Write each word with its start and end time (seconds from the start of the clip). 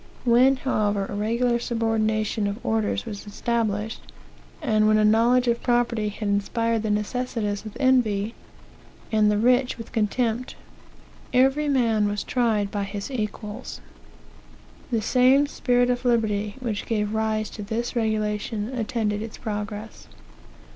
When, 0.25 0.55
however, 0.55 1.05
a 1.05 1.13
regular 1.13 1.59
subordination 1.59 2.47
of 2.47 2.65
orders 2.65 3.05
was 3.05 3.27
established, 3.27 4.01
and 4.59 4.87
when 4.87 4.97
a 4.97 5.05
knowledge 5.05 5.47
of 5.47 5.61
property 5.61 6.09
had 6.09 6.27
inspired 6.27 6.81
the 6.81 6.89
necessitous 6.89 7.63
with 7.63 7.77
envy, 7.79 8.33
and 9.11 9.29
the 9.29 9.37
rich 9.37 9.77
with 9.77 9.91
contempt, 9.91 10.55
every 11.33 11.69
man 11.69 12.07
was 12.07 12.23
tried 12.23 12.71
by 12.71 12.83
his 12.85 13.11
equals. 13.11 13.79
The 14.89 15.03
same 15.03 15.45
spirit 15.45 15.91
of 15.91 16.03
liberty 16.03 16.55
which 16.59 16.87
gave 16.87 17.13
rise 17.13 17.47
to 17.51 17.61
this 17.61 17.95
regulation 17.95 18.69
attended 18.69 19.21
its 19.21 19.37
progress. 19.37 20.07